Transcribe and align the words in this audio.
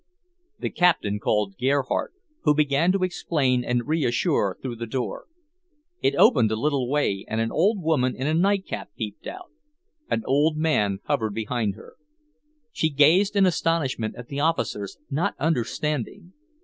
The 0.57 0.71
Captain 0.71 1.19
called 1.19 1.59
Gerhardt, 1.59 2.13
who 2.41 2.55
began 2.55 2.91
to 2.91 3.03
explain 3.03 3.63
and 3.63 3.87
reassure 3.87 4.57
through 4.59 4.77
the 4.77 4.87
door. 4.87 5.25
It 6.01 6.15
opened 6.15 6.51
a 6.51 6.55
little 6.55 6.89
way, 6.89 7.23
and 7.27 7.39
an 7.39 7.51
old 7.51 7.83
woman 7.83 8.15
in 8.15 8.25
a 8.25 8.33
nightcap 8.33 8.89
peeped 8.97 9.27
out. 9.27 9.51
An 10.09 10.23
old 10.25 10.57
man 10.57 11.01
hovered 11.03 11.35
behind 11.35 11.75
her. 11.75 11.97
She 12.71 12.89
gazed 12.89 13.35
in 13.35 13.45
astonishment 13.45 14.15
at 14.15 14.27
the 14.27 14.39
officers, 14.39 14.97
not 15.11 15.35
understanding. 15.37 16.33